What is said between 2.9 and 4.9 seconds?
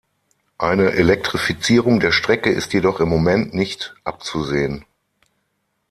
im Moment nicht abzusehen.